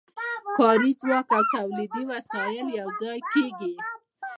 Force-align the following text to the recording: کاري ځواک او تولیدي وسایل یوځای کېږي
کاري 0.57 0.91
ځواک 1.01 1.27
او 1.37 1.43
تولیدي 1.55 2.03
وسایل 2.11 2.67
یوځای 2.79 3.19
کېږي 3.31 3.73